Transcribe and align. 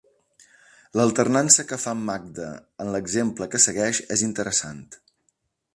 L'alternança 0.99 1.65
que 1.73 1.79
fa 1.83 1.93
Magda 2.07 2.49
en 2.85 2.91
l'exemple 2.95 3.49
que 3.53 3.65
segueix 3.69 4.01
és 4.19 4.27
interessant. 4.31 4.83